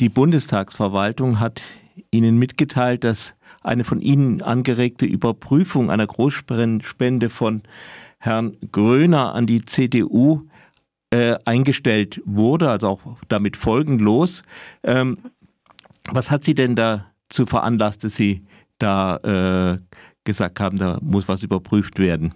Die 0.00 0.08
Bundestagsverwaltung 0.08 1.38
hat 1.38 1.62
Ihnen 2.10 2.36
mitgeteilt, 2.36 3.04
dass 3.04 3.36
eine 3.62 3.84
von 3.84 4.00
Ihnen 4.00 4.42
angeregte 4.42 5.06
Überprüfung 5.06 5.90
einer 5.90 6.06
Großspende 6.06 7.30
von 7.30 7.62
Herrn 8.18 8.56
Gröner 8.72 9.34
an 9.34 9.46
die 9.46 9.64
CDU 9.64 10.48
äh, 11.10 11.36
eingestellt 11.44 12.20
wurde, 12.24 12.70
also 12.70 12.88
auch 12.88 13.00
damit 13.28 13.56
folgenlos. 13.56 14.42
Ähm, 14.82 15.18
was 16.10 16.30
hat 16.30 16.42
Sie 16.42 16.54
denn 16.54 16.74
dazu 16.74 17.46
veranlasst, 17.46 18.02
dass 18.02 18.16
Sie 18.16 18.44
da 18.78 19.16
äh, 19.18 19.78
gesagt 20.24 20.58
haben, 20.58 20.78
da 20.78 20.98
muss 21.02 21.28
was 21.28 21.44
überprüft 21.44 22.00
werden? 22.00 22.34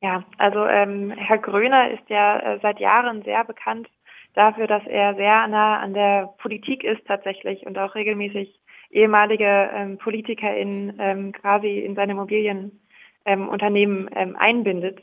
Ja, 0.00 0.24
also 0.38 0.64
ähm, 0.64 1.10
Herr 1.10 1.38
Gröner 1.38 1.90
ist 1.90 2.08
ja 2.08 2.38
äh, 2.38 2.58
seit 2.62 2.80
Jahren 2.80 3.22
sehr 3.22 3.44
bekannt 3.44 3.88
dafür, 4.34 4.66
dass 4.66 4.84
er 4.86 5.14
sehr 5.14 5.46
nah 5.48 5.78
an 5.78 5.94
der 5.94 6.34
Politik 6.38 6.84
ist 6.84 7.06
tatsächlich 7.06 7.66
und 7.66 7.78
auch 7.78 7.94
regelmäßig 7.94 8.60
ehemalige 8.90 9.70
ähm, 9.74 9.98
PolitikerInnen 9.98 10.98
ähm, 11.00 11.32
quasi 11.32 11.80
in 11.80 11.94
seine 11.94 12.12
Immobilienunternehmen 12.12 12.78
ähm, 13.26 14.08
ähm, 14.14 14.36
einbindet. 14.36 15.00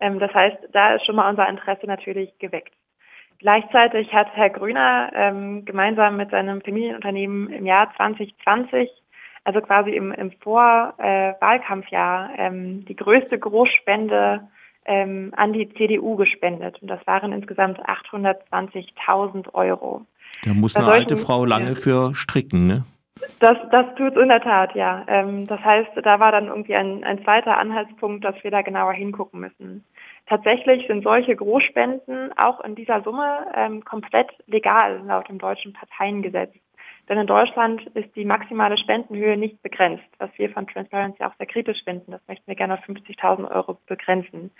Ähm, 0.00 0.18
das 0.18 0.34
heißt, 0.34 0.58
da 0.72 0.94
ist 0.94 1.06
schon 1.06 1.16
mal 1.16 1.30
unser 1.30 1.48
Interesse 1.48 1.86
natürlich 1.86 2.36
geweckt. 2.38 2.74
Gleichzeitig 3.38 4.12
hat 4.12 4.28
Herr 4.34 4.50
Grüner 4.50 5.10
ähm, 5.14 5.64
gemeinsam 5.64 6.18
mit 6.18 6.30
seinem 6.30 6.60
Familienunternehmen 6.60 7.50
im 7.50 7.64
Jahr 7.64 7.90
2020, 7.96 8.90
also 9.44 9.62
quasi 9.62 9.92
im, 9.92 10.12
im 10.12 10.32
Vorwahlkampfjahr, 10.32 12.38
äh, 12.38 12.50
die 12.52 12.96
größte 12.96 13.38
Großspende 13.38 14.46
ähm, 14.90 15.32
an 15.36 15.52
die 15.52 15.72
CDU 15.74 16.16
gespendet. 16.16 16.82
Und 16.82 16.88
das 16.88 17.06
waren 17.06 17.32
insgesamt 17.32 17.78
820.000 17.78 19.54
Euro. 19.54 20.02
Da 20.44 20.52
muss 20.52 20.74
eine 20.74 20.88
alte 20.88 21.16
Frau 21.16 21.44
lange 21.44 21.76
für 21.76 22.14
stricken, 22.14 22.66
ne? 22.66 22.84
Das, 23.38 23.56
das 23.70 23.94
tut 23.96 24.16
es 24.16 24.22
in 24.22 24.28
der 24.28 24.40
Tat, 24.40 24.74
ja. 24.74 25.04
Ähm, 25.06 25.46
das 25.46 25.60
heißt, 25.60 25.90
da 26.02 26.18
war 26.18 26.32
dann 26.32 26.48
irgendwie 26.48 26.74
ein, 26.74 27.04
ein 27.04 27.22
zweiter 27.22 27.56
Anhaltspunkt, 27.58 28.24
dass 28.24 28.34
wir 28.42 28.50
da 28.50 28.62
genauer 28.62 28.94
hingucken 28.94 29.40
müssen. 29.40 29.84
Tatsächlich 30.26 30.86
sind 30.86 31.04
solche 31.04 31.36
Großspenden 31.36 32.32
auch 32.36 32.60
in 32.64 32.74
dieser 32.74 33.02
Summe 33.02 33.46
ähm, 33.54 33.84
komplett 33.84 34.30
legal 34.46 35.02
laut 35.06 35.28
dem 35.28 35.38
deutschen 35.38 35.72
Parteiengesetz. 35.72 36.52
Denn 37.10 37.18
in 37.18 37.26
Deutschland 37.26 37.84
ist 37.94 38.14
die 38.14 38.24
maximale 38.24 38.78
Spendenhöhe 38.78 39.36
nicht 39.36 39.60
begrenzt, 39.62 40.06
was 40.18 40.30
wir 40.36 40.48
von 40.50 40.68
Transparency 40.68 41.24
auch 41.24 41.34
sehr 41.38 41.46
kritisch 41.48 41.82
finden. 41.82 42.12
Das 42.12 42.20
möchten 42.28 42.46
wir 42.46 42.54
gerne 42.54 42.74
auf 42.74 42.84
50.000 42.84 43.50
Euro 43.50 43.78
begrenzen. 43.86 44.52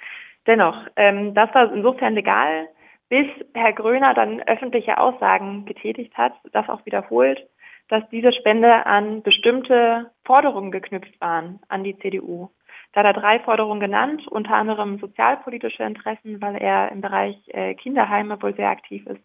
Dennoch, 0.48 0.76
ähm, 0.96 1.32
das 1.32 1.54
war 1.54 1.72
insofern 1.72 2.14
legal, 2.14 2.68
bis 3.08 3.26
Herr 3.54 3.72
Gröner 3.72 4.14
dann 4.14 4.42
öffentliche 4.42 4.98
Aussagen 4.98 5.64
getätigt 5.64 6.18
hat, 6.18 6.32
das 6.50 6.68
auch 6.68 6.84
wiederholt, 6.86 7.40
dass 7.88 8.02
diese 8.10 8.32
Spende 8.32 8.84
an 8.84 9.22
bestimmte 9.22 10.10
Forderungen 10.24 10.72
geknüpft 10.72 11.20
waren 11.20 11.60
an 11.68 11.84
die 11.84 11.96
CDU. 11.98 12.50
Da 12.92 13.04
hat 13.04 13.06
er 13.06 13.20
drei 13.20 13.38
Forderungen 13.38 13.78
genannt, 13.78 14.26
unter 14.26 14.54
anderem 14.54 14.98
sozialpolitische 14.98 15.84
Interessen, 15.84 16.42
weil 16.42 16.56
er 16.56 16.90
im 16.90 17.00
Bereich 17.00 17.36
äh, 17.48 17.74
Kinderheime 17.74 18.42
wohl 18.42 18.56
sehr 18.56 18.70
aktiv 18.70 19.06
ist. 19.06 19.22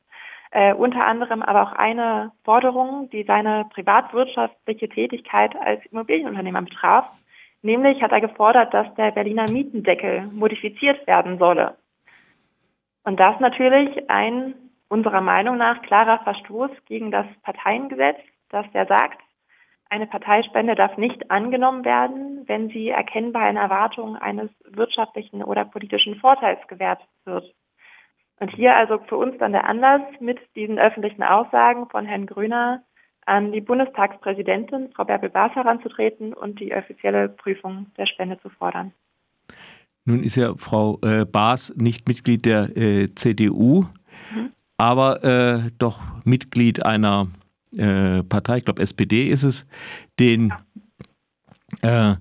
Äh, 0.56 0.74
unter 0.74 1.06
anderem 1.06 1.42
aber 1.42 1.64
auch 1.64 1.74
eine 1.74 2.32
Forderung, 2.46 3.10
die 3.10 3.24
seine 3.24 3.66
privatwirtschaftliche 3.74 4.88
Tätigkeit 4.88 5.54
als 5.58 5.86
Immobilienunternehmer 5.88 6.62
betraf. 6.62 7.12
Nämlich 7.62 8.02
hat 8.02 8.14
er 8.14 8.22
gefordert, 8.22 8.74
dass 8.74 8.88
der 8.96 9.12
Berliner 9.12 9.52
Mietendeckel 9.52 10.28
modifiziert 10.28 11.06
werden 11.08 11.40
solle. 11.40 11.76
Und 13.04 13.20
das 13.20 13.38
natürlich 13.42 14.10
ein 14.10 14.54
unserer 14.88 15.20
Meinung 15.20 15.58
nach 15.58 15.82
klarer 15.82 16.20
Verstoß 16.20 16.72
gegen 16.86 17.12
das 17.12 17.26
Parteiengesetz, 17.44 18.20
das 18.48 18.66
ja 18.74 18.86
sagt, 18.86 19.20
eine 19.90 20.08
Parteispende 20.08 20.76
darf 20.76 20.96
nicht 20.96 21.32
angenommen 21.32 21.84
werden, 21.84 22.44
wenn 22.48 22.70
sie 22.70 22.88
erkennbar 22.88 23.50
in 23.50 23.58
Erwartung 23.58 24.16
eines 24.16 24.50
wirtschaftlichen 24.64 25.44
oder 25.44 25.66
politischen 25.66 26.16
Vorteils 26.16 26.66
gewährt 26.70 27.02
wird. 27.26 27.54
Und 28.40 28.50
hier 28.50 28.78
also 28.78 29.00
für 29.08 29.16
uns 29.18 29.38
dann 29.40 29.54
der 29.54 29.68
Anlass, 29.68 30.02
mit 30.20 30.40
diesen 30.56 30.78
öffentlichen 30.78 31.24
Aussagen 31.24 31.88
von 31.90 32.06
Herrn 32.06 32.26
Grüner 32.26 32.84
an 33.26 33.52
die 33.52 33.62
Bundestagspräsidentin, 33.62 34.90
Frau 34.94 35.06
Bärbel-Baas, 35.06 35.56
heranzutreten 35.56 36.34
und 36.34 36.60
die 36.60 36.76
offizielle 36.76 37.30
Prüfung 37.30 37.88
der 37.98 38.06
Spende 38.06 38.40
zu 38.42 38.50
fordern. 38.50 38.92
Nun 40.06 40.22
ist 40.22 40.36
ja 40.36 40.54
Frau 40.58 41.00
äh, 41.02 41.26
Baas 41.26 41.74
nicht 41.76 42.08
Mitglied 42.08 42.46
der 42.46 42.78
äh, 42.78 43.10
CDU, 43.16 43.86
mhm. 44.34 44.52
aber 44.78 45.24
äh, 45.24 45.72
doch 45.80 46.02
Mitglied 46.24 46.86
einer 46.86 47.28
äh, 47.76 48.22
Partei, 48.24 48.58
ich 48.58 48.66
glaube 48.66 48.84
SPD 48.84 49.28
ist 49.28 49.44
es, 49.44 49.66
den 50.20 50.54
äh, 51.82 52.16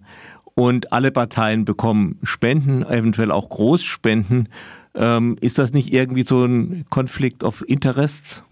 und 0.55 0.93
alle 0.93 1.11
Parteien 1.11 1.65
bekommen 1.65 2.19
Spenden, 2.23 2.85
eventuell 2.85 3.33
auch 3.33 3.49
Großspenden. 3.49 4.49
Ähm, 4.95 5.37
ist 5.41 5.59
das 5.59 5.73
nicht 5.73 5.93
irgendwie 5.93 6.23
so 6.23 6.45
ein 6.45 6.85
Konflikt 6.91 7.43
of 7.43 7.65
Interests? 7.67 8.45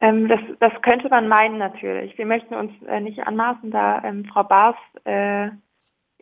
Ähm, 0.00 0.28
das, 0.28 0.40
das, 0.60 0.72
könnte 0.82 1.08
man 1.08 1.28
meinen 1.28 1.58
natürlich. 1.58 2.16
Wir 2.18 2.26
möchten 2.26 2.54
uns 2.54 2.72
äh, 2.86 3.00
nicht 3.00 3.26
anmaßen, 3.26 3.70
da 3.70 4.02
ähm, 4.04 4.24
Frau 4.24 4.44
Baas 4.44 4.76
äh, 5.04 5.48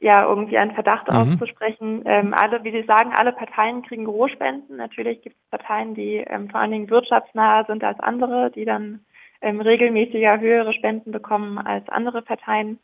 ja 0.00 0.28
irgendwie 0.28 0.58
einen 0.58 0.74
Verdacht 0.74 1.08
mhm. 1.08 1.16
auszusprechen. 1.16 2.02
Ähm, 2.04 2.34
alle, 2.34 2.62
wie 2.64 2.72
Sie 2.72 2.84
sagen, 2.84 3.12
alle 3.12 3.32
Parteien 3.32 3.82
kriegen 3.82 4.04
Großspenden. 4.04 4.76
Natürlich 4.76 5.22
gibt 5.22 5.36
es 5.36 5.50
Parteien, 5.50 5.94
die 5.94 6.16
ähm, 6.16 6.50
vor 6.50 6.60
allen 6.60 6.72
Dingen 6.72 6.90
wirtschaftsnaher 6.90 7.64
sind 7.66 7.84
als 7.84 8.00
andere, 8.00 8.50
die 8.50 8.64
dann 8.64 9.00
ähm, 9.40 9.60
regelmäßiger 9.60 10.40
höhere 10.40 10.72
Spenden 10.72 11.12
bekommen 11.12 11.58
als 11.58 11.88
andere 11.88 12.22
Parteien. 12.22 12.78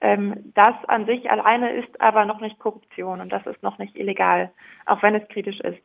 Ähm, 0.00 0.52
das 0.54 0.74
an 0.88 1.06
sich 1.06 1.30
alleine 1.30 1.72
ist 1.72 2.00
aber 2.00 2.24
noch 2.24 2.40
nicht 2.40 2.58
Korruption 2.58 3.20
und 3.20 3.30
das 3.30 3.46
ist 3.46 3.62
noch 3.62 3.78
nicht 3.78 3.96
illegal, 3.96 4.50
auch 4.86 5.02
wenn 5.02 5.14
es 5.14 5.28
kritisch 5.28 5.60
ist. 5.60 5.82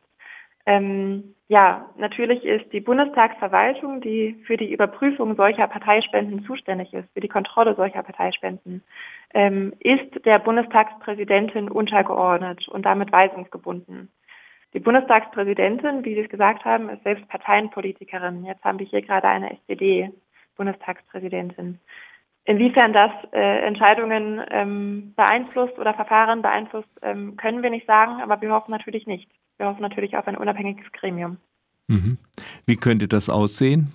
Ähm, 0.66 1.34
ja, 1.46 1.88
natürlich 1.96 2.44
ist 2.44 2.72
die 2.72 2.80
Bundestagsverwaltung, 2.80 4.00
die 4.00 4.34
für 4.46 4.56
die 4.56 4.72
Überprüfung 4.72 5.36
solcher 5.36 5.68
Parteispenden 5.68 6.44
zuständig 6.44 6.92
ist, 6.92 7.08
für 7.14 7.20
die 7.20 7.28
Kontrolle 7.28 7.76
solcher 7.76 8.02
Parteispenden, 8.02 8.82
ähm, 9.32 9.72
ist 9.78 10.24
der 10.24 10.40
Bundestagspräsidentin 10.40 11.70
untergeordnet 11.70 12.66
und 12.66 12.84
damit 12.84 13.12
weisungsgebunden. 13.12 14.10
Die 14.74 14.80
Bundestagspräsidentin, 14.80 16.04
wie 16.04 16.14
Sie 16.14 16.22
es 16.22 16.28
gesagt 16.28 16.64
haben, 16.64 16.88
ist 16.88 17.04
selbst 17.04 17.28
Parteienpolitikerin. 17.28 18.44
Jetzt 18.44 18.64
haben 18.64 18.80
wir 18.80 18.86
hier 18.86 19.02
gerade 19.02 19.28
eine 19.28 19.52
SPD-Bundestagspräsidentin. 19.52 21.78
Inwiefern 22.48 22.92
das 22.92 23.10
äh, 23.32 23.66
Entscheidungen 23.66 24.40
ähm, 24.50 25.14
beeinflusst 25.16 25.78
oder 25.78 25.94
Verfahren 25.94 26.42
beeinflusst, 26.42 26.88
ähm, 27.02 27.36
können 27.36 27.62
wir 27.62 27.70
nicht 27.70 27.86
sagen, 27.86 28.22
aber 28.22 28.40
wir 28.40 28.52
hoffen 28.52 28.70
natürlich 28.70 29.04
nicht. 29.06 29.28
Wir 29.58 29.66
hoffen 29.66 29.82
natürlich 29.82 30.16
auf 30.16 30.28
ein 30.28 30.36
unabhängiges 30.36 30.90
Gremium. 30.92 31.38
Mhm. 31.88 32.18
Wie 32.64 32.76
könnte 32.76 33.08
das 33.08 33.28
aussehen? 33.28 33.92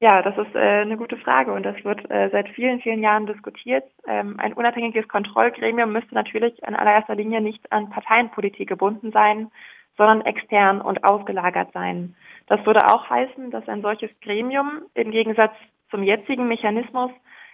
Ja, 0.00 0.22
das 0.22 0.38
ist 0.38 0.54
äh, 0.54 0.58
eine 0.58 0.96
gute 0.96 1.18
Frage 1.18 1.52
und 1.52 1.64
das 1.64 1.76
wird 1.84 2.08
äh, 2.10 2.30
seit 2.30 2.48
vielen, 2.50 2.80
vielen 2.80 3.02
Jahren 3.02 3.26
diskutiert. 3.26 3.84
Ähm, 4.06 4.38
ein 4.38 4.54
unabhängiges 4.54 5.08
Kontrollgremium 5.08 5.92
müsste 5.92 6.14
natürlich 6.14 6.62
in 6.66 6.76
allererster 6.76 7.16
Linie 7.16 7.42
nicht 7.42 7.70
an 7.72 7.90
Parteienpolitik 7.90 8.68
gebunden 8.68 9.12
sein, 9.12 9.50
sondern 9.98 10.22
extern 10.22 10.80
und 10.80 11.04
ausgelagert 11.04 11.72
sein. 11.74 12.14
Das 12.46 12.64
würde 12.64 12.86
auch 12.90 13.10
heißen, 13.10 13.50
dass 13.50 13.68
ein 13.68 13.82
solches 13.82 14.10
Gremium 14.22 14.82
im 14.94 15.10
Gegensatz 15.10 15.52
zum 15.90 16.02
jetzigen 16.02 16.48
Mechanismus 16.48 17.10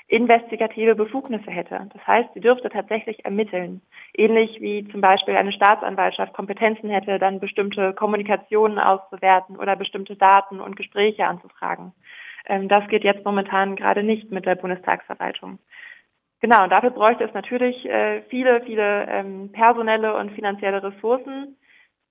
investigative 0.06 0.94
Befugnisse 0.94 1.50
hätte. 1.50 1.88
Das 1.93 2.06
heißt, 2.06 2.28
sie 2.34 2.41
dürfte 2.41 2.69
tatsächlich 2.69 3.25
ermitteln. 3.25 3.81
Ähnlich 4.15 4.60
wie 4.60 4.87
zum 4.88 5.00
Beispiel 5.00 5.34
eine 5.34 5.53
Staatsanwaltschaft 5.53 6.34
Kompetenzen 6.34 6.91
hätte, 6.91 7.19
dann 7.19 7.41
bestimmte 7.41 7.94
Kommunikationen 7.94 8.78
auszuwerten 8.78 9.56
oder 9.56 9.76
bestimmte 9.76 10.15
Daten 10.15 10.61
und 10.61 10.76
Gespräche 10.76 11.26
anzufragen. 11.26 11.93
Ähm, 12.47 12.69
das 12.69 12.87
geht 12.88 13.02
jetzt 13.02 13.25
momentan 13.25 13.76
gerade 13.76 14.02
nicht 14.02 14.31
mit 14.31 14.44
der 14.44 14.56
Bundestagsverwaltung. 14.56 15.58
Genau, 16.41 16.64
und 16.64 16.70
dafür 16.70 16.91
bräuchte 16.91 17.25
es 17.25 17.32
natürlich 17.32 17.88
äh, 17.88 18.20
viele, 18.29 18.61
viele 18.67 19.06
ähm, 19.08 19.50
personelle 19.52 20.14
und 20.14 20.32
finanzielle 20.32 20.82
Ressourcen, 20.82 21.56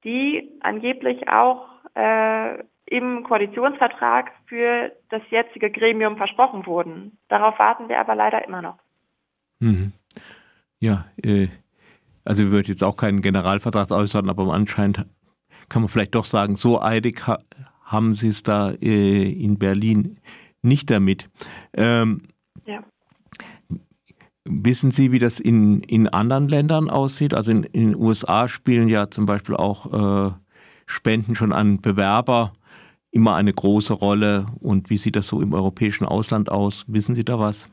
die 0.03 0.49
angeblich 0.61 1.27
auch 1.27 1.67
äh, 1.95 2.63
im 2.85 3.23
Koalitionsvertrag 3.23 4.31
für 4.45 4.91
das 5.09 5.21
jetzige 5.29 5.71
Gremium 5.71 6.17
versprochen 6.17 6.65
wurden. 6.65 7.17
Darauf 7.29 7.57
warten 7.59 7.89
wir 7.89 7.99
aber 7.99 8.15
leider 8.15 8.45
immer 8.45 8.61
noch. 8.61 8.77
Mhm. 9.59 9.93
Ja, 10.79 11.05
äh, 11.23 11.47
also 12.25 12.43
ich 12.43 12.51
würde 12.51 12.69
jetzt 12.69 12.83
auch 12.83 12.97
keinen 12.97 13.21
Generalvertrag 13.21 13.91
äußern, 13.91 14.29
aber 14.29 14.51
anscheinend 14.53 15.05
kann 15.69 15.81
man 15.81 15.89
vielleicht 15.89 16.15
doch 16.15 16.25
sagen, 16.25 16.55
so 16.55 16.81
eilig 16.81 17.25
ha 17.27 17.39
haben 17.83 18.13
sie 18.13 18.29
es 18.29 18.43
da 18.43 18.71
äh, 18.71 19.31
in 19.31 19.59
Berlin 19.59 20.17
nicht 20.61 20.89
damit. 20.89 21.29
Ähm, 21.73 22.23
ja. 22.65 22.83
Wissen 24.45 24.91
Sie, 24.91 25.11
wie 25.11 25.19
das 25.19 25.39
in, 25.39 25.81
in 25.83 26.07
anderen 26.07 26.49
Ländern 26.49 26.89
aussieht? 26.89 27.33
Also 27.33 27.51
in, 27.51 27.63
in 27.63 27.91
den 27.91 27.95
USA 27.95 28.47
spielen 28.47 28.89
ja 28.89 29.09
zum 29.09 29.25
Beispiel 29.25 29.55
auch 29.55 30.31
äh, 30.31 30.31
Spenden 30.85 31.35
schon 31.35 31.53
an 31.53 31.81
Bewerber 31.81 32.53
immer 33.11 33.35
eine 33.35 33.53
große 33.53 33.93
Rolle. 33.93 34.47
Und 34.59 34.89
wie 34.89 34.97
sieht 34.97 35.15
das 35.15 35.27
so 35.27 35.41
im 35.41 35.53
europäischen 35.53 36.05
Ausland 36.05 36.51
aus? 36.51 36.85
Wissen 36.87 37.15
Sie 37.15 37.23
da 37.23 37.39
was? 37.39 37.69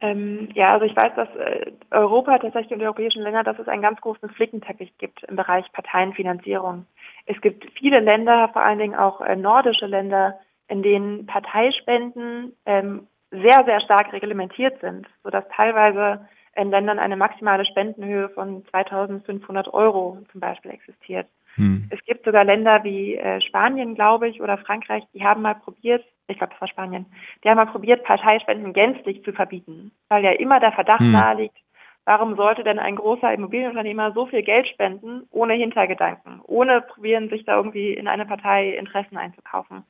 Ähm, 0.00 0.50
ja, 0.54 0.74
also 0.74 0.84
ich 0.84 0.94
weiß, 0.94 1.14
dass 1.16 1.28
äh, 1.36 1.72
Europa 1.90 2.38
tatsächlich 2.38 2.72
und 2.72 2.80
die 2.80 2.84
europäischen 2.84 3.22
Länder, 3.22 3.42
dass 3.42 3.58
es 3.58 3.66
einen 3.66 3.82
ganz 3.82 4.00
großen 4.00 4.28
Flickenteppich 4.28 4.96
gibt 4.98 5.24
im 5.24 5.36
Bereich 5.36 5.64
Parteienfinanzierung. 5.72 6.86
Es 7.24 7.40
gibt 7.40 7.66
viele 7.78 8.00
Länder, 8.00 8.50
vor 8.52 8.62
allen 8.62 8.78
Dingen 8.78 8.94
auch 8.94 9.22
äh, 9.22 9.34
nordische 9.34 9.86
Länder, 9.86 10.38
in 10.68 10.82
denen 10.82 11.26
Parteispenden 11.26 12.52
ähm, 12.66 13.06
sehr, 13.30 13.64
sehr 13.64 13.80
stark 13.80 14.12
reglementiert 14.12 14.80
sind, 14.80 15.06
sodass 15.22 15.44
teilweise 15.54 16.26
in 16.54 16.70
Ländern 16.70 16.98
eine 16.98 17.16
maximale 17.16 17.66
Spendenhöhe 17.66 18.28
von 18.30 18.64
2500 18.70 19.72
Euro 19.72 20.18
zum 20.32 20.40
Beispiel 20.40 20.70
existiert. 20.70 21.26
Hm. 21.56 21.88
Es 21.90 22.02
gibt 22.04 22.24
sogar 22.24 22.44
Länder 22.44 22.84
wie 22.84 23.16
äh, 23.16 23.40
Spanien, 23.40 23.94
glaube 23.94 24.28
ich, 24.28 24.40
oder 24.40 24.58
Frankreich, 24.58 25.04
die 25.14 25.24
haben 25.24 25.42
mal 25.42 25.54
probiert, 25.54 26.04
ich 26.28 26.38
glaube, 26.38 26.52
das 26.52 26.60
war 26.60 26.68
Spanien, 26.68 27.06
die 27.42 27.48
haben 27.48 27.56
mal 27.56 27.66
probiert, 27.66 28.04
Parteispenden 28.04 28.72
gänzlich 28.72 29.22
zu 29.24 29.32
verbieten, 29.32 29.92
weil 30.08 30.24
ja 30.24 30.32
immer 30.32 30.60
der 30.60 30.72
Verdacht 30.72 31.00
hm. 31.00 31.12
naheliegt, 31.12 31.56
warum 32.04 32.36
sollte 32.36 32.62
denn 32.62 32.78
ein 32.78 32.96
großer 32.96 33.32
Immobilienunternehmer 33.32 34.12
so 34.12 34.26
viel 34.26 34.42
Geld 34.42 34.68
spenden, 34.68 35.26
ohne 35.30 35.54
Hintergedanken, 35.54 36.40
ohne 36.44 36.82
probieren, 36.82 37.28
sich 37.28 37.44
da 37.44 37.56
irgendwie 37.56 37.92
in 37.92 38.06
eine 38.06 38.26
Partei 38.26 38.70
Interessen 38.70 39.16
einzukaufen. 39.16 39.84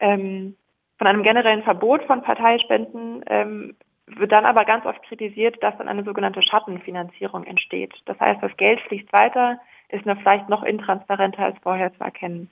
Ähm, 0.00 0.56
von 0.98 1.06
einem 1.06 1.22
generellen 1.22 1.62
Verbot 1.62 2.02
von 2.04 2.22
Parteispenden 2.22 3.24
ähm, 3.28 3.76
wird 4.06 4.32
dann 4.32 4.46
aber 4.46 4.64
ganz 4.64 4.84
oft 4.86 5.02
kritisiert, 5.04 5.62
dass 5.62 5.76
dann 5.78 5.88
eine 5.88 6.04
sogenannte 6.04 6.42
Schattenfinanzierung 6.42 7.44
entsteht. 7.44 7.92
Das 8.06 8.18
heißt, 8.18 8.42
das 8.42 8.56
Geld 8.56 8.80
fließt 8.82 9.12
weiter, 9.12 9.58
ist 9.90 10.06
nur 10.06 10.16
vielleicht 10.16 10.48
noch 10.48 10.62
intransparenter 10.62 11.44
als 11.44 11.58
vorher 11.62 11.92
zu 11.94 12.02
erkennen. 12.02 12.50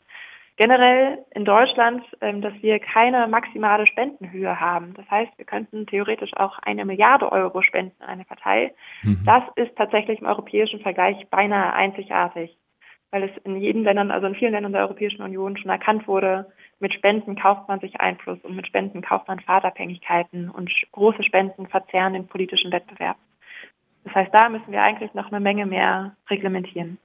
Generell 0.58 1.18
in 1.34 1.44
Deutschland, 1.44 2.02
ähm, 2.22 2.40
dass 2.40 2.54
wir 2.62 2.78
keine 2.78 3.26
maximale 3.26 3.86
Spendenhöhe 3.86 4.58
haben. 4.58 4.94
Das 4.94 5.08
heißt, 5.10 5.36
wir 5.36 5.44
könnten 5.44 5.86
theoretisch 5.86 6.32
auch 6.34 6.58
eine 6.60 6.86
Milliarde 6.86 7.30
Euro 7.30 7.60
spenden 7.60 8.02
an 8.02 8.08
eine 8.08 8.24
Partei. 8.24 8.72
Mhm. 9.02 9.20
Das 9.26 9.42
ist 9.56 9.76
tatsächlich 9.76 10.20
im 10.20 10.26
europäischen 10.26 10.80
Vergleich 10.80 11.26
beinahe 11.28 11.74
einzigartig, 11.74 12.56
weil 13.10 13.24
es 13.24 13.30
in 13.44 13.56
jedem 13.56 13.84
Ländern, 13.84 14.10
also 14.10 14.26
in 14.26 14.34
vielen 14.34 14.52
Ländern 14.52 14.72
der 14.72 14.82
Europäischen 14.82 15.22
Union 15.22 15.56
schon 15.56 15.70
erkannt 15.70 16.06
wurde, 16.08 16.52
mit 16.80 16.92
Spenden 16.92 17.36
kauft 17.36 17.68
man 17.68 17.80
sich 17.80 18.00
Einfluss 18.00 18.38
und 18.42 18.56
mit 18.56 18.66
Spenden 18.66 19.02
kauft 19.02 19.28
man 19.28 19.40
Fahrtabhängigkeiten 19.40 20.50
und 20.50 20.70
große 20.92 21.22
Spenden 21.22 21.66
verzerren 21.68 22.12
den 22.12 22.26
politischen 22.26 22.72
Wettbewerb. 22.72 23.16
Das 24.04 24.14
heißt, 24.14 24.34
da 24.34 24.48
müssen 24.48 24.70
wir 24.70 24.82
eigentlich 24.82 25.14
noch 25.14 25.28
eine 25.28 25.40
Menge 25.40 25.66
mehr 25.66 26.16
reglementieren. 26.30 26.98